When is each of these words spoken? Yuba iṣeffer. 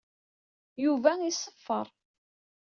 Yuba 0.83 1.11
iṣeffer. 1.29 1.87